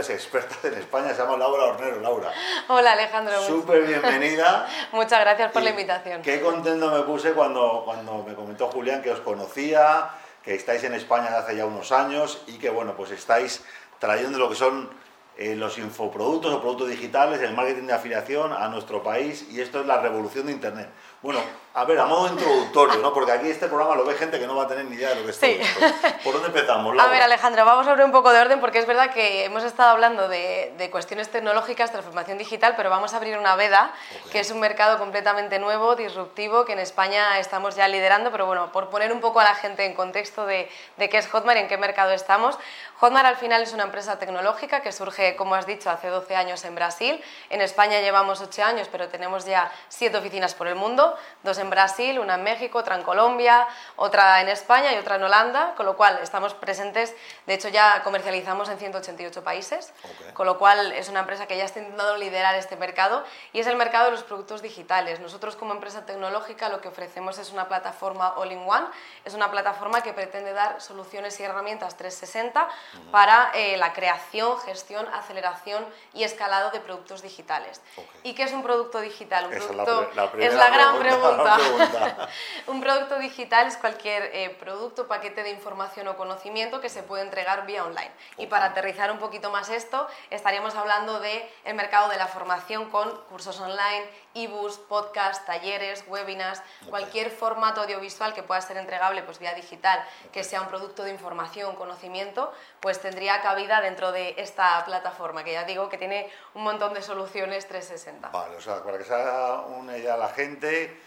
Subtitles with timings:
[0.00, 2.00] emprendedores expertas en España, se llama Laura Hornero.
[2.00, 2.32] Laura.
[2.68, 3.40] Hola Alejandro.
[3.46, 4.66] Súper bienvenida.
[4.92, 6.22] Muchas gracias por la invitación.
[6.22, 10.10] Qué contento me puse cuando, cuando me comentó Julián que os conocía,
[10.42, 13.64] que estáis en España desde hace ya unos años y que bueno, pues estáis
[13.98, 14.90] trayendo lo que son
[15.36, 19.80] eh, los infoproductos o productos digitales, el marketing de afiliación a nuestro país y esto
[19.80, 20.88] es la revolución de Internet.
[21.22, 21.40] Bueno,
[21.72, 23.12] a ver, a modo introductorio, ¿no?
[23.12, 25.16] Porque aquí este programa lo ve gente que no va a tener ni idea de
[25.16, 25.80] lo que es todo esto.
[26.24, 26.98] ¿Por dónde empezamos?
[26.98, 29.62] A ver, Alejandra, vamos a abrir un poco de orden porque es verdad que hemos
[29.62, 33.92] estado hablando de, de cuestiones tecnológicas, transformación digital, pero vamos a abrir una veda,
[34.32, 38.72] que es un mercado completamente nuevo, disruptivo, que en España estamos ya liderando, pero bueno,
[38.72, 41.62] por poner un poco a la gente en contexto de, de qué es Hotmart y
[41.62, 42.58] en qué mercado estamos,
[42.98, 46.64] Hotmart al final es una empresa tecnológica que surge, como has dicho, hace 12 años
[46.64, 47.22] en Brasil.
[47.48, 51.70] En España llevamos 8 años, pero tenemos ya 7 oficinas por el mundo dos en
[51.70, 55.86] Brasil, una en México, otra en Colombia, otra en España y otra en Holanda, con
[55.86, 57.14] lo cual estamos presentes,
[57.46, 59.92] de hecho ya comercializamos en 188 países,
[60.34, 63.66] con lo cual es una empresa que ya está intentando liderar este mercado y es
[63.66, 65.20] el mercado de los productos digitales.
[65.20, 68.86] Nosotros como empresa tecnológica lo que ofrecemos es una plataforma all-in-one,
[69.24, 72.68] es una plataforma que pretende dar soluciones y herramientas 360
[73.10, 77.80] para eh, la creación, gestión, aceleración y escalado de productos digitales.
[78.22, 79.46] ¿Y qué es un producto digital?
[79.46, 81.49] Un producto es la gran pregunta.
[82.66, 87.22] un producto digital es cualquier eh, producto, paquete de información o conocimiento que se puede
[87.22, 88.10] entregar vía online.
[88.36, 92.90] Y para aterrizar un poquito más esto, estaríamos hablando del el mercado de la formación
[92.90, 99.38] con cursos online, e-books, podcasts, talleres, webinars, cualquier formato audiovisual que pueda ser entregable pues,
[99.38, 104.84] vía digital, que sea un producto de información, conocimiento, pues tendría cabida dentro de esta
[104.84, 108.28] plataforma, que ya digo que tiene un montón de soluciones 360.
[108.28, 111.00] Vale, o sea, para que se haga una idea la gente,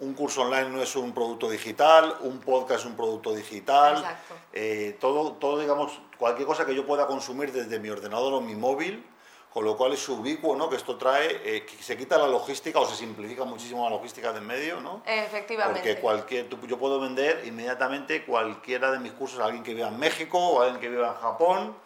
[0.00, 4.04] un curso online no es un producto digital, un podcast es un producto digital.
[4.52, 8.54] Eh, todo, todo, digamos, cualquier cosa que yo pueda consumir desde mi ordenador o mi
[8.54, 9.04] móvil,
[9.52, 10.70] con lo cual es ubicuo, ¿no?
[10.70, 14.32] Que esto trae, eh, que se quita la logística o se simplifica muchísimo la logística
[14.32, 15.02] del medio, ¿no?
[15.06, 15.80] Efectivamente.
[15.80, 19.98] Porque cualquier, yo puedo vender inmediatamente cualquiera de mis cursos a alguien que viva en
[19.98, 21.76] México o a alguien que viva en Japón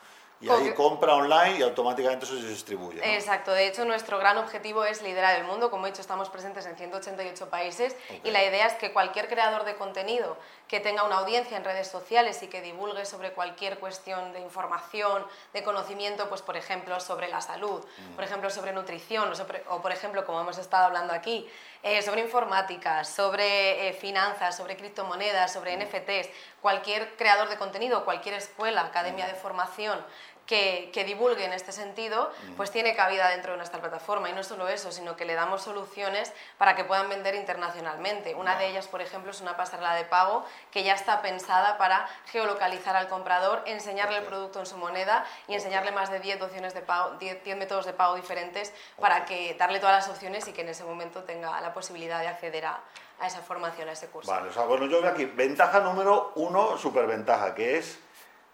[0.41, 2.99] y ahí compra online y automáticamente eso se distribuye.
[2.99, 3.05] ¿no?
[3.05, 6.67] Exacto, de hecho nuestro gran objetivo es liderar el mundo, como he dicho estamos presentes
[6.67, 8.21] en 188 países okay.
[8.25, 10.37] y la idea es que cualquier creador de contenido
[10.69, 15.25] que tenga una audiencia en redes sociales y que divulgue sobre cualquier cuestión de información,
[15.53, 18.15] de conocimiento, pues por ejemplo sobre la salud, mm.
[18.15, 21.49] por ejemplo sobre nutrición o, sobre, o, por ejemplo como hemos estado hablando aquí,
[21.85, 25.75] eh, sobre informática, sobre eh, finanzas, sobre criptomonedas, sobre.
[25.77, 26.31] NFTs,
[26.61, 29.99] cualquier creador de contenido, cualquier escuela, academia de formación,
[30.47, 34.29] que, que, divulgue en este sentido, pues tiene cabida dentro de nuestra plataforma.
[34.29, 38.35] Y no solo eso, sino que le damos soluciones para que puedan vender internacionalmente.
[38.35, 42.09] Una de ellas, por ejemplo, es una pasarela de pago que ya está pensada para
[42.27, 46.75] geolocalizar al comprador, enseñarle el producto en su moneda y enseñarle más de 10, opciones
[46.75, 50.53] de pago, 10, 10 métodos de pago diferentes para que darle todas las opciones y
[50.53, 52.81] que en ese momento tenga la posibilidad de acceder a,
[53.21, 54.31] a esa formación, a ese curso.
[54.31, 57.99] Vale, o sea, bueno, yo veo aquí ventaja número uno, superventaja, que es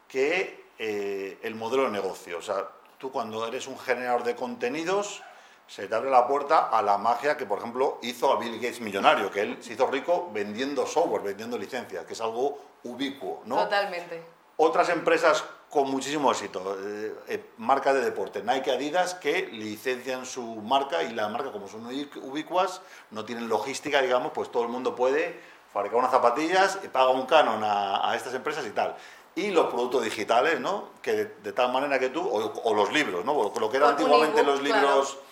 [0.09, 2.39] que eh, el modelo de negocio.
[2.39, 5.23] O sea, tú cuando eres un generador de contenidos,
[5.67, 8.81] se te abre la puerta a la magia que, por ejemplo, hizo a Bill Gates
[8.81, 13.57] millonario, que él se hizo rico vendiendo software, vendiendo licencias, que es algo ubicuo, ¿no?
[13.57, 14.23] Totalmente.
[14.57, 20.43] Otras empresas con muchísimo éxito, eh, eh, marcas de deporte, Nike, Adidas, que licencian su
[20.43, 22.81] marca y la marca, como son ubicuas,
[23.11, 25.39] no tienen logística, digamos, pues todo el mundo puede
[25.75, 28.97] fabricar unas zapatillas y paga un canon a, a estas empresas y tal
[29.35, 30.91] y los productos digitales, ¿no?
[31.03, 33.53] Que de, de tal manera que tú, o, o, los libros, ¿no?
[33.59, 35.25] Lo que eran antiguamente los libros, claro.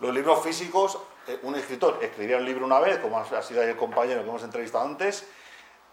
[0.00, 3.68] los libros físicos, eh, un escritor escribía un libro una vez, como ha sido ahí
[3.68, 5.26] el compañero que hemos entrevistado antes,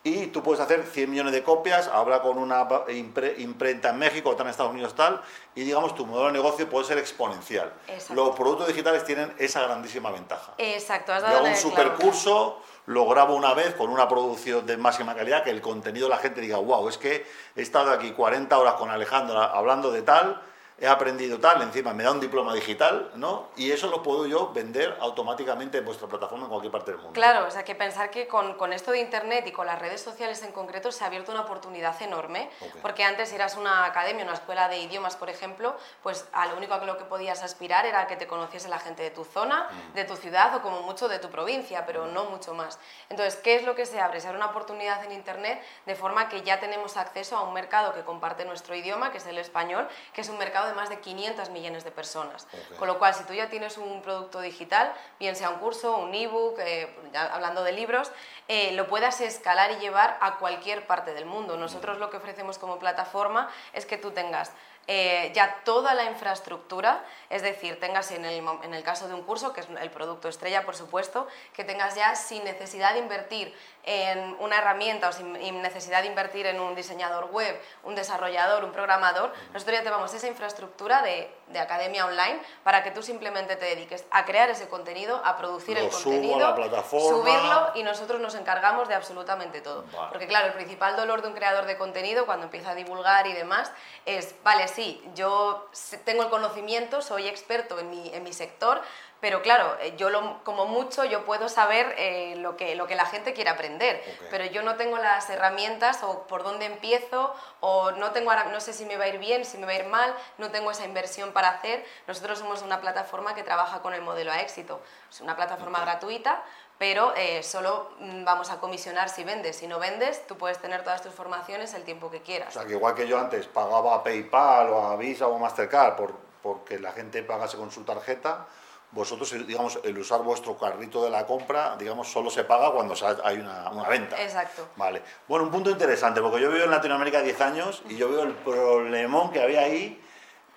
[0.06, 4.30] y tú puedes hacer 100 millones de copias, habla con una impre, imprenta en México,
[4.30, 5.22] otra en Estados Unidos tal,
[5.56, 7.72] y digamos tu modelo de negocio puede ser exponencial.
[7.88, 8.14] Exacto.
[8.14, 10.56] Los productos digitales tienen esa grandísima ventaja.
[10.58, 15.44] Exacto, has dado un supercurso, lo grabo una vez con una producción de máxima calidad,
[15.44, 18.90] que el contenido la gente diga, wow, es que he estado aquí 40 horas con
[18.90, 20.42] Alejandra hablando de tal,
[20.84, 23.48] he aprendido tal, encima me da un diploma digital, ¿no?
[23.56, 27.14] Y eso lo puedo yo vender automáticamente en vuestra plataforma en cualquier parte del mundo.
[27.14, 30.02] Claro, o sea, que pensar que con, con esto de Internet y con las redes
[30.02, 32.82] sociales en concreto se ha abierto una oportunidad enorme, okay.
[32.82, 36.74] porque antes eras una academia, una escuela de idiomas, por ejemplo, pues a lo único
[36.74, 39.94] a lo que podías aspirar era que te conociese la gente de tu zona, mm.
[39.94, 42.14] de tu ciudad o como mucho de tu provincia, pero mm.
[42.14, 42.78] no mucho más.
[43.08, 44.20] Entonces, ¿qué es lo que se abre?
[44.20, 47.94] Se abre una oportunidad en Internet de forma que ya tenemos acceso a un mercado
[47.94, 51.00] que comparte nuestro idioma, que es el español, que es un mercado de más de
[51.00, 52.48] 500 millones de personas.
[52.48, 52.78] Okay.
[52.78, 56.14] Con lo cual, si tú ya tienes un producto digital, bien sea un curso, un
[56.14, 58.12] ebook, eh, hablando de libros,
[58.48, 61.58] eh, lo puedas escalar y llevar a cualquier parte del mundo.
[61.58, 64.52] Nosotros lo que ofrecemos como plataforma es que tú tengas
[64.88, 69.24] eh, ya toda la infraestructura, es decir, tengas en el, en el, caso de un
[69.24, 73.56] curso, que es el producto estrella, por supuesto, que tengas ya sin necesidad de invertir
[73.86, 78.72] en una herramienta o sin necesidad de invertir en un diseñador web, un desarrollador, un
[78.72, 83.56] programador, nosotros ya te vamos esa infraestructura de, de, academia online para que tú simplemente
[83.56, 86.56] te dediques a crear ese contenido, a producir el contenido,
[86.90, 89.86] subirlo y nosotros nos encargamos de absolutamente todo.
[90.10, 93.34] Porque claro, el principal dolor de un creador de contenido cuando empieza a divulgar y
[93.34, 93.72] demás
[94.06, 95.70] es, vale, sí, yo
[96.06, 98.82] tengo el conocimiento, soy experto en mi, en mi sector,
[99.24, 102.96] pero claro, eh, yo lo, como mucho yo puedo saber eh, lo, que, lo que
[102.96, 107.92] la gente quiere aprender, pero yo no tengo las herramientas o por dónde empiezo o
[107.92, 109.86] no, tengo, no sé si me va a ir bien, si me va a ir
[109.86, 111.86] mal, no tengo esa inversión para hacer.
[112.06, 114.82] Nosotros somos una plataforma que trabaja con el modelo a éxito.
[115.10, 116.44] Es una plataforma gratuita,
[116.78, 119.56] pero eh, solo mm, vamos a comisionar si vendes.
[119.56, 122.50] Si no vendes, tú puedes tener todas tus formaciones el tiempo que quieras.
[122.50, 125.40] O sea, que igual que yo antes pagaba a PayPal o a Visa o a
[125.40, 128.48] Mastercard por, porque la gente pagase con su tarjeta,
[128.94, 133.38] vosotros, digamos, el usar vuestro carrito de la compra, digamos, solo se paga cuando hay
[133.38, 134.22] una, una, venta.
[134.22, 134.70] Exacto.
[134.76, 135.02] Vale.
[135.28, 138.34] Bueno, un punto interesante, porque yo vivo en Latinoamérica 10 años y yo veo el
[138.34, 140.00] problemón que había ahí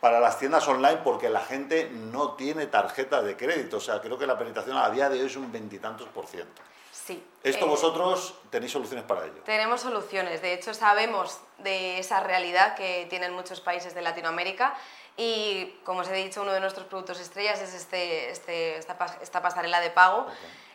[0.00, 3.78] para las tiendas online porque la gente no tiene tarjeta de crédito.
[3.78, 6.62] O sea, creo que la penetración a día de hoy es un veintitantos por ciento.
[6.92, 7.24] Sí.
[7.42, 9.40] ¿Esto eh, vosotros tenéis soluciones para ello?
[9.44, 10.42] Tenemos soluciones.
[10.42, 14.74] De hecho, sabemos de esa realidad que tienen muchos países de Latinoamérica
[15.16, 19.80] y, como os he dicho, uno de nuestros productos estrellas es este, este esta, pasarela
[19.80, 20.26] de pago.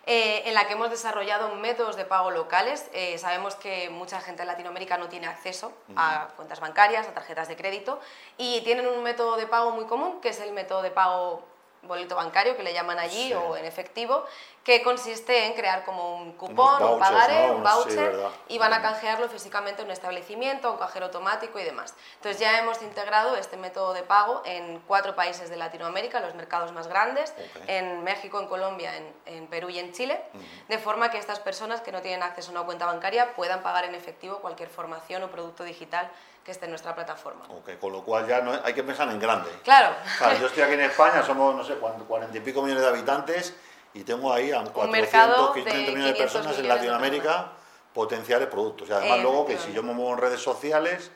[0.08, 2.90] Eh, en la que hemos desarrollado métodos de pago locales.
[2.92, 7.48] Eh, sabemos que mucha gente en Latinoamérica no tiene acceso a cuentas bancarias, a tarjetas
[7.48, 8.00] de crédito,
[8.36, 11.44] y tienen un método de pago muy común, que es el método de pago
[11.84, 14.26] boleto bancario, que le llaman allí, o en efectivo,
[14.64, 18.16] que consiste en crear como un cupón, un pagaré, un voucher,
[18.48, 21.96] y van a canjearlo físicamente en un establecimiento, un cajero automático y demás.
[22.18, 26.72] Entonces ya hemos integrado este método de pago en cuatro países de Latinoamérica, los mercados
[26.72, 27.34] más grandes,
[27.68, 28.92] en México, en Colombia,
[29.26, 30.22] en, Perú y en Chile,
[30.68, 33.86] de forma que estas personas que no tienen acceso a una cuenta bancaria puedan pagar
[33.86, 36.10] en efectivo cualquier formación o producto digital
[36.44, 37.46] que esté en nuestra plataforma.
[37.62, 39.50] Okay, con lo cual ya no hay que pensar en grande.
[39.64, 39.96] Claro.
[40.18, 40.40] claro.
[40.40, 43.56] Yo estoy aquí en España, somos, no sé, cuarenta y pico millones de habitantes
[43.94, 47.52] y tengo ahí a 400, 500 millones de personas en Latinoamérica
[47.94, 48.90] potenciales productos.
[48.90, 51.12] Y además luego que si yo me muevo en redes sociales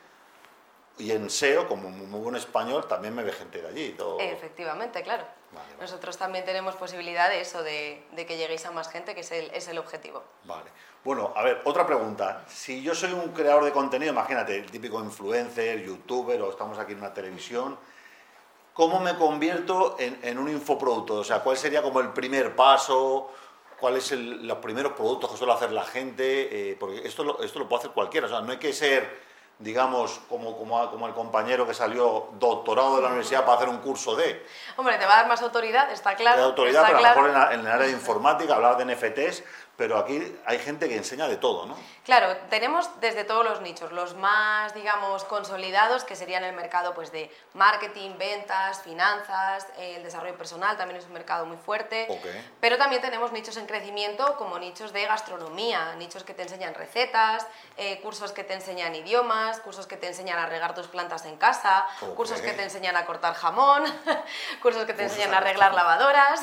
[0.98, 3.90] y en SEO, como me muevo en español, también me ve gente de allí.
[3.92, 4.18] Todo...
[4.20, 5.24] Efectivamente, claro.
[5.80, 9.50] Nosotros también tenemos posibilidad de eso, de, que lleguéis a más gente, que es el,
[9.52, 10.22] es el objetivo.
[10.44, 10.70] Vale.
[11.04, 12.44] Bueno, a ver, otra pregunta.
[12.48, 16.92] Si yo soy un creador de contenido, imagínate, el típico influencer, youtuber, o estamos aquí
[16.92, 17.78] en una televisión,
[18.72, 21.16] ¿cómo me convierto en, un infoproducto?
[21.16, 23.30] O sea, ¿cuál sería como el primer paso?
[23.78, 26.70] ¿Cuáles son los primeros productos que suele hacer la gente?
[26.70, 29.20] Eh, porque esto lo, esto lo puede hacer cualquiera, o sea, no hay que ser,
[29.58, 33.78] digamos, como, como, como el compañero que salió doctorado de la universidad para hacer un
[33.78, 34.44] curso de...
[34.76, 36.44] Hombre, te va a dar más autoridad, está claro.
[36.44, 39.42] autoridad, pero a lo mejor en, en el área de informática, hablar de NFTs,
[39.76, 41.76] pero aquí hay gente que enseña de todo, ¿no?
[42.04, 47.12] Claro, tenemos desde todos los nichos, los más, digamos, consolidados, que serían el mercado pues,
[47.12, 52.08] de marketing, ventas, finanzas, el desarrollo personal también es un mercado muy fuerte,
[52.60, 57.46] pero también tenemos nichos en crecimiento como nichos de gastronomía, nichos que te enseñan recetas,
[57.76, 61.36] eh, cursos que te enseñan idiomas, cursos que te enseñan a regar tus plantas en
[61.36, 61.86] casa,
[62.16, 63.84] cursos que te enseñan a cortar jamón,
[64.62, 66.40] cursos que te enseñan a arreglar lavadoras.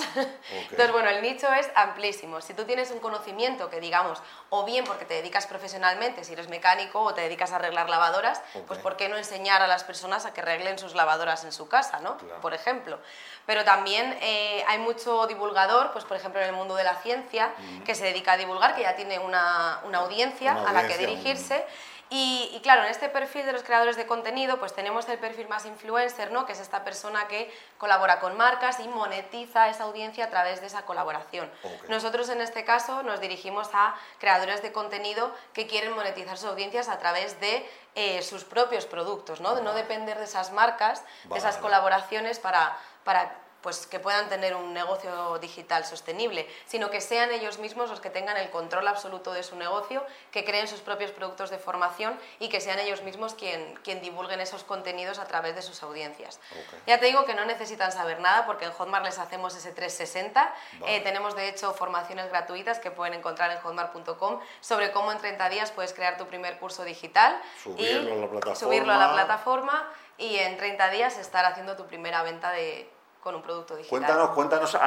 [0.51, 2.41] Entonces, bueno, el nicho es amplísimo.
[2.41, 6.49] Si tú tienes un conocimiento que digamos, o bien porque te dedicas profesionalmente, si eres
[6.49, 10.25] mecánico o te dedicas a arreglar lavadoras, pues ¿por qué no enseñar a las personas
[10.25, 12.17] a que arreglen sus lavadoras en su casa, ¿no?
[12.41, 12.99] Por ejemplo.
[13.45, 17.51] Pero también eh, hay mucho divulgador, pues por ejemplo en el mundo de la ciencia,
[17.85, 21.65] que se dedica a divulgar, que ya tiene una, una, audiencia, a la que dirigirse.
[22.09, 25.65] Y, claro, en este perfil de los creadores de contenido, pues tenemos el perfil más
[25.65, 26.45] influencer, ¿no?
[26.45, 30.67] que es esta persona que colabora con marcas y monetiza esa audiencia a través de
[30.67, 31.49] esa colaboración.
[31.89, 36.87] Nosotros en este caso nos dirigimos a creadores de contenido que quieren monetizar sus audiencias
[36.87, 39.55] a través de eh, sus propios productos, ¿no?
[39.55, 44.55] de no depender de esas marcas, de esas colaboraciones para, para pues que puedan tener
[44.55, 49.31] un negocio digital sostenible, sino que sean ellos mismos los que tengan el control absoluto
[49.31, 53.33] de su negocio, que creen sus propios productos de formación y que sean ellos mismos
[53.33, 56.41] quien, quien divulguen esos contenidos a través de sus audiencias.
[56.85, 60.53] Ya te digo que no necesitan saber nada porque en Hotmart les hacemos ese 360.
[60.85, 65.47] Eh, tenemos de hecho formaciones gratuitas que pueden encontrar en hotmart.com sobre cómo en 30
[65.49, 70.57] días puedes crear tu primer curso digital subirlo, y subirlo a la plataforma y en
[70.57, 72.89] 30 días estar haciendo tu primera venta de
[73.23, 73.89] con un producto digital.
[73.89, 74.77] Cuéntanos, cuéntanos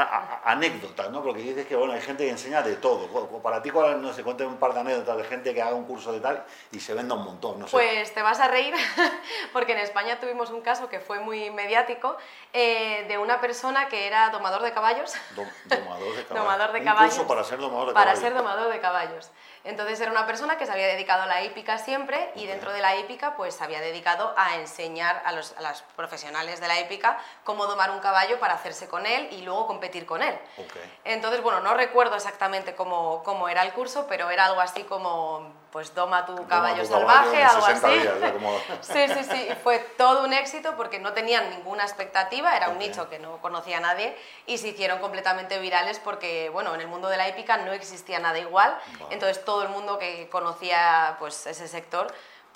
[0.45, 1.23] anécdotas, ¿no?
[1.23, 3.09] Porque dices que bueno, hay gente que enseña de todo.
[3.41, 6.13] Para ti, no se cuenten un par de anécdotas de gente que haga un curso
[6.13, 7.73] de tal y se venda un montón, no sé.
[7.73, 8.75] Pues te vas a reír,
[9.55, 12.15] porque en España tuvimos un caso que fue muy mediático
[12.53, 15.15] eh, de una persona que era domador de caballos.
[15.65, 16.29] domador de caballos.
[16.29, 17.13] domador de caballos.
[17.15, 18.21] Un curso para ser domador de para caballos.
[18.21, 19.31] Para ser domador de caballos.
[19.67, 22.81] Entonces era una persona que se había dedicado a la hípica siempre y dentro de
[22.81, 27.19] la hípica pues se había dedicado a enseñar a los, a profesionales de la hípica
[27.43, 30.37] cómo domar un caballo para hacerse con él y luego competir con él.
[31.05, 35.67] Entonces, bueno, no recuerdo exactamente cómo, cómo era el curso, pero era algo así como
[35.71, 38.01] pues doma tu caballo salvaje, algo así.
[38.81, 43.11] sí, sí, sí, fue todo un éxito porque no tenían ninguna expectativa, era un nicho
[43.11, 44.17] que no conocía a nadie
[44.47, 48.19] y se hicieron completamente virales porque, bueno, en el mundo de la hípica no existía
[48.19, 48.79] nada igual,
[49.11, 52.07] entonces todo el mundo que conocía pues ese sector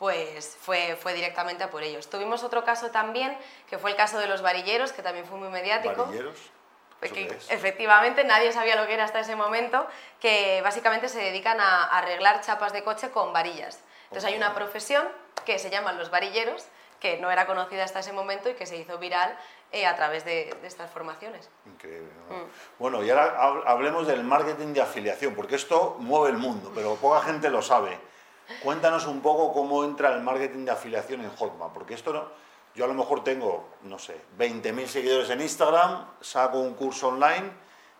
[0.01, 2.09] pues fue, fue directamente a por ellos.
[2.09, 3.37] Tuvimos otro caso también,
[3.69, 6.07] que fue el caso de los varilleros, que también fue muy mediático.
[6.07, 6.39] ¿Varilleros?
[7.03, 9.87] efectivamente nadie sabía lo que era hasta ese momento,
[10.21, 13.81] que básicamente se dedican a, arreglar chapas de coche con varillas.
[14.05, 15.07] Entonces hay una profesión
[15.45, 16.65] que se llaman los varilleros,
[16.99, 19.37] que no era conocida hasta ese momento y que se hizo viral
[19.73, 21.51] eh, a través de, estas formaciones.
[21.67, 22.11] Increíble.
[22.31, 22.79] Mm.
[22.79, 27.21] Bueno, y ahora hablemos del marketing de afiliación, porque esto mueve el mundo, pero poca
[27.21, 27.99] gente lo sabe.
[28.63, 32.25] Cuéntanos un poco cómo entra el marketing de afiliación en Hotmart, porque esto no,
[32.75, 37.51] yo a lo mejor tengo, no sé, 20.000 seguidores en Instagram, saco un curso online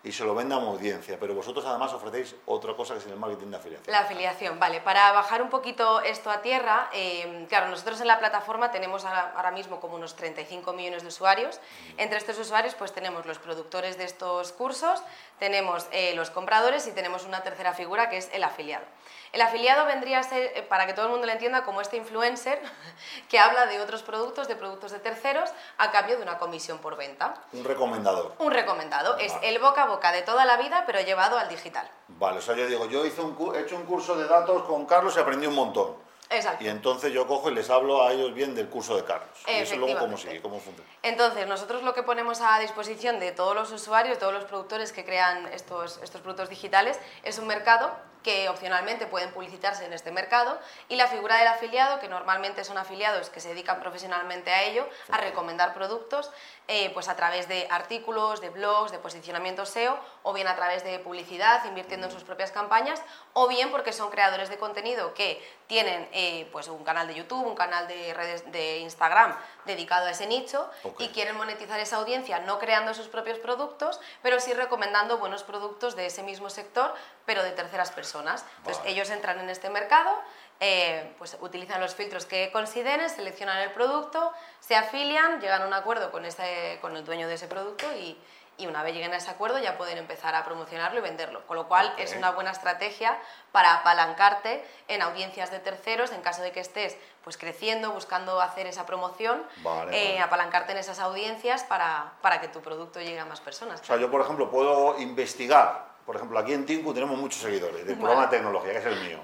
[0.03, 3.17] y se lo vendo a audiencia, pero vosotros además ofrecéis otra cosa que es el
[3.17, 3.93] marketing de afiliación.
[3.93, 4.81] La afiliación, vale.
[4.81, 9.51] Para bajar un poquito esto a tierra, eh, claro, nosotros en la plataforma tenemos ahora
[9.51, 11.61] mismo como unos 35 millones de usuarios.
[11.99, 15.03] Entre estos usuarios pues tenemos los productores de estos cursos,
[15.39, 18.85] tenemos eh, los compradores y tenemos una tercera figura que es el afiliado.
[19.33, 21.97] El afiliado vendría a ser, eh, para que todo el mundo lo entienda, como este
[21.97, 22.61] influencer
[23.29, 26.97] que habla de otros productos, de productos de terceros, a cambio de una comisión por
[26.97, 27.35] venta.
[27.53, 28.35] Un recomendador.
[28.39, 29.17] Un recomendado.
[29.19, 31.89] Es el boca boca de toda la vida, pero llevado al digital.
[32.09, 34.87] Vale, o sea, yo digo, yo hice un, he hecho un curso de datos con
[34.87, 35.97] Carlos y aprendí un montón.
[36.31, 36.63] Exacto.
[36.63, 39.29] Y entonces yo cojo y les hablo a ellos bien del curso de Carlos.
[39.49, 40.89] Y eso luego cómo sigue, cómo funciona.
[41.03, 45.05] Entonces, nosotros lo que ponemos a disposición de todos los usuarios, todos los productores que
[45.05, 47.91] crean estos, estos productos digitales, es un mercado
[48.23, 50.59] que opcionalmente pueden publicitarse en este mercado
[50.89, 54.89] y la figura del afiliado, que normalmente son afiliados que se dedican profesionalmente a ello,
[55.11, 56.31] a recomendar productos,
[56.69, 60.85] eh, pues a través de artículos, de blogs, de posicionamiento SEO, o bien a través
[60.85, 65.43] de publicidad, invirtiendo en sus propias campañas, o bien porque son creadores de contenido que
[65.67, 70.11] tienen eh, pues un canal de YouTube, un canal de redes de Instagram dedicado a
[70.11, 75.19] ese nicho y quieren monetizar esa audiencia no creando sus propios productos, pero sí recomendando
[75.19, 76.93] buenos productos de ese mismo sector,
[77.25, 78.10] pero de terceras personas.
[78.59, 80.11] Entonces ellos entran en este mercado,
[80.61, 85.75] eh, pues utilizan los filtros que consideren, seleccionan el producto, se afilian, llegan a un
[85.75, 88.17] acuerdo con, ese, con el dueño de ese producto y,
[88.61, 91.47] y una vez lleguen a ese acuerdo ya pueden empezar a promocionarlo y venderlo.
[91.47, 93.19] Con lo cual es una buena estrategia
[93.53, 98.67] para apalancarte en audiencias de terceros en caso de que estés pues creciendo, buscando hacer
[98.67, 99.43] esa promoción,
[99.91, 103.81] eh, apalancarte en esas audiencias para, para, que tu producto llegue a más personas.
[103.81, 107.87] O sea, yo por ejemplo puedo investigar, por ejemplo aquí en Tinku tenemos muchos seguidores
[107.87, 109.21] del programa de tecnología, que es el mío.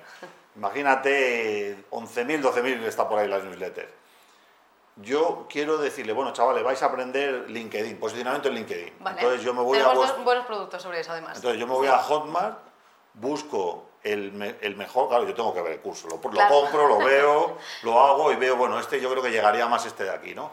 [0.55, 3.91] Imagínate 11.000, 12.000 está por ahí las newsletters
[4.95, 8.95] yo quiero decirle, bueno, chavales, vais a aprender LinkedIn, posicionamiento en LinkedIn.
[9.05, 9.89] Entonces yo me voy a...
[9.89, 11.37] buenos productos sobre eso, además.
[11.37, 12.61] Entonces yo me voy a Hotmart,
[13.15, 17.59] busco el, el, mejor, claro, yo tengo que ver el curso, lo, compro, lo veo,
[17.83, 20.53] lo hago y veo, bueno, este yo creo que llegaría más este de aquí, ¿no?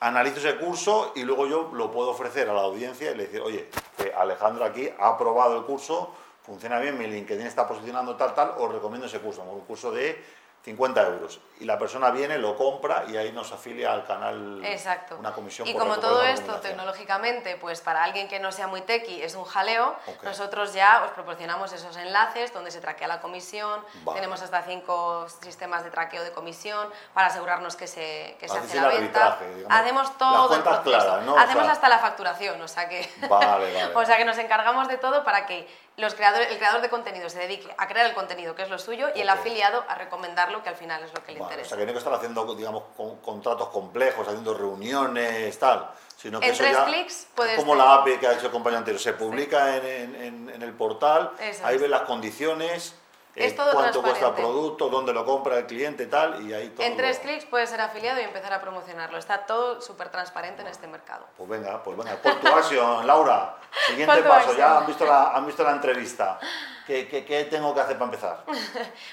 [0.00, 3.42] Analizo ese curso y luego yo lo puedo ofrecer a la audiencia y le decir,
[3.42, 8.34] oye, que Alejandro aquí ha aprobado el curso, funciona bien, mi LinkedIn está posicionando tal,
[8.34, 10.18] tal, os recomiendo ese curso, un curso de
[10.62, 11.40] 50 euros.
[11.58, 15.16] Y la persona viene, lo compra y ahí nos afilia al canal Exacto.
[15.18, 15.66] una comisión.
[15.66, 19.44] Y como todo esto tecnológicamente, pues para alguien que no sea muy tequi es un
[19.44, 25.26] jaleo, nosotros ya os proporcionamos esos enlaces donde se traquea la comisión, tenemos hasta cinco
[25.42, 29.38] sistemas de traqueo de comisión para asegurarnos que se, que se hace la venta.
[29.68, 31.36] Hacemos todo el proceso.
[31.38, 33.08] Hacemos hasta la facturación, o sea que,
[33.94, 35.66] o sea que nos encargamos de todo para que
[36.00, 38.78] los creadores, el creador de contenido se dedique a crear el contenido que es lo
[38.78, 41.66] suyo y el afiliado a recomendarlo que al final es lo que le interesa.
[41.66, 42.84] O sea, que no hay que estar haciendo, digamos,
[43.22, 47.56] contratos complejos, haciendo reuniones, tal, sino que en eso tres ya clics puedes...
[47.56, 51.32] como la API que ha hecho el compañero anterior, se publica en, en, el portal,
[51.62, 52.94] ahí ves las condiciones
[53.34, 56.84] Es todo cuánto cuesta producto, dónde lo compra el cliente tal, y ahí todo.
[56.86, 59.18] En tres clics puedes ser afiliado y empezar a promocionarlo.
[59.18, 61.26] Está todo súper transparente en este mercado.
[61.36, 63.56] Pues venga, pues venga, call to action, Laura.
[63.86, 66.38] Siguiente paso, ya han visto la, han visto la entrevista.
[66.86, 68.42] ¿Qué, qué, qué tengo que hacer para empezar?
[68.46, 68.52] ¿Qué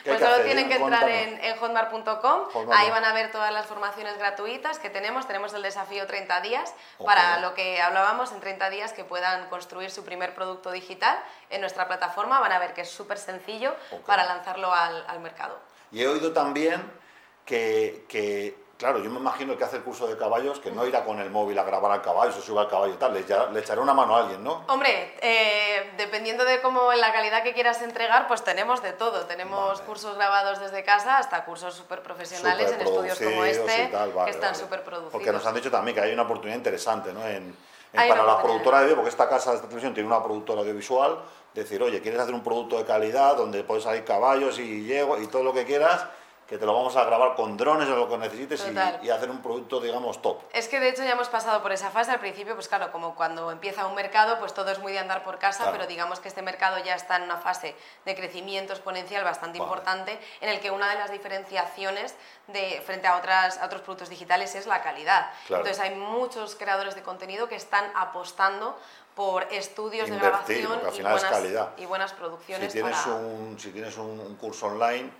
[0.10, 0.46] hay Pues solo hacer?
[0.46, 2.72] tienen que entrar en, en hotmart.com, Hotmart.
[2.80, 5.28] ahí van a ver todas las formaciones gratuitas que tenemos.
[5.28, 7.06] Tenemos el desafío 30 días Ok.
[7.06, 11.20] para lo que hablábamos en 30 días que puedan construir su primer producto digital
[11.52, 12.40] en nuestra plataforma.
[12.40, 14.07] Van a ver que es súper sencillo Ok.
[14.08, 15.60] Para lanzarlo al, al mercado.
[15.92, 16.82] Y he oído también
[17.46, 21.06] que, que, claro, yo me imagino que hace el curso de caballos que no irá
[21.06, 23.24] con el móvil a grabar al caballo, se sube al caballo y tal, le,
[23.54, 24.66] le echará una mano a alguien, ¿no?
[24.68, 29.26] Hombre, eh, dependiendo de cómo la calidad que quieras entregar, pues tenemos de todo.
[29.26, 29.86] Tenemos Vale.
[29.88, 34.36] cursos grabados desde casa hasta cursos súper profesionales en estudios como este, tal, vale, que
[34.36, 34.64] están vale.
[34.64, 35.12] súper producidos.
[35.12, 37.26] Porque nos han dicho también que hay una oportunidad interesante, ¿no?
[37.26, 37.56] En,
[37.94, 41.20] para las productoras de vídeo, porque esta casa, esta televisión tiene una productora audiovisual,
[41.53, 45.27] decir, oye, ¿quieres hacer un producto de calidad donde puedes salir caballos y yegua y
[45.27, 46.06] todo lo que quieras?
[46.48, 49.30] Que te lo vamos a grabar con drones o lo que necesites y, y hacer
[49.30, 50.44] un producto, digamos, top.
[50.54, 53.16] Es que de hecho ya hemos pasado por esa fase al principio, pues claro, como
[53.16, 55.74] cuando empieza un mercado, pues todo es muy de andar por casa, Claro.
[55.74, 57.75] pero digamos que este mercado ya está en una fase
[58.06, 59.68] de crecimiento exponencial bastante Vale.
[59.70, 62.16] importante, en el que una de las diferenciaciones
[62.48, 65.30] de, frente a, otras, a otros productos digitales es la calidad.
[65.48, 65.66] Claro.
[65.66, 68.80] Entonces hay muchos creadores de contenido que están apostando
[69.16, 73.16] por estudios Invertir, de grabación y buenas, y buenas Si producciones tienes, para...
[73.16, 75.12] un, si tienes un curso online,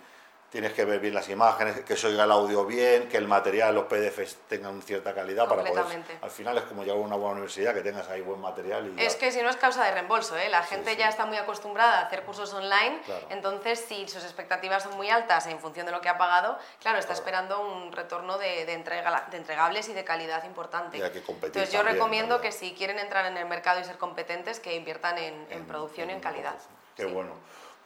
[0.50, 3.74] tienes que ver bien las imágenes, que se oiga el audio bien, que el material,
[3.74, 5.84] los PDFs tengan cierta calidad para poder...
[6.22, 9.02] Al final es como llegar a una buena universidad, que tengas ahí buen material y...
[9.02, 9.18] Es ya.
[9.20, 10.48] que si no es causa de reembolso, ¿eh?
[10.48, 10.96] la gente sí.
[10.96, 13.26] ya está muy acostumbrada a hacer cursos online, Claro.
[13.28, 16.98] entonces si sus expectativas son muy altas en función de lo que ha pagado, claro,
[16.98, 17.18] está Claro.
[17.20, 20.96] esperando un retorno de, de entrega, de entregables y de calidad importante.
[20.96, 23.80] Y hay que competir entonces yo también, recomiendo que si quieren entrar en el mercado
[23.80, 26.54] y ser competentes, que inviertan en, en producción y en calidad.
[26.96, 27.12] Qué Sí.
[27.12, 27.32] bueno.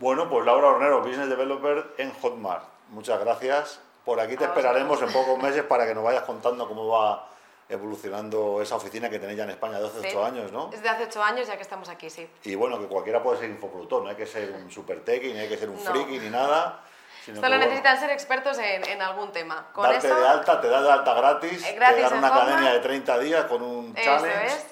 [0.02, 2.64] Bueno, pues Laura Hornero, Business Developer en Hotmart.
[2.88, 3.78] Muchas gracias.
[4.04, 7.28] Por aquí te esperaremos en pocos meses para que nos vayas contando cómo va
[7.68, 10.09] evolucionando esa oficina que tenéis ya en España de hace Sí.
[10.09, 10.71] 8 años, ¿no?
[10.73, 12.28] Es de hace ocho años ya que estamos aquí, sí.
[12.42, 15.38] Y bueno, que cualquiera puede ser infoproductor, no hay que ser un super techie, ni
[15.38, 15.90] hay que ser un No.
[15.92, 16.80] friki, ni nada.
[17.25, 19.68] Sino Solo bueno, necesitan ser expertos en, en algún tema.
[19.73, 22.26] Con darte eso, de alta, te das de alta gratis, Eh, gratis te dan una
[22.26, 24.66] academia de 30 días con un Eso challenge es.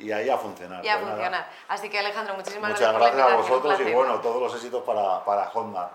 [0.00, 0.82] Y ahí a funcionar.
[0.82, 1.14] ya Pues nada.
[1.16, 1.46] funciona.
[1.68, 4.82] Así que Alejandro, muchísimas Muchas gracias la gracias a vosotros y bueno, todos los éxitos
[4.84, 5.92] para, para Hotmart.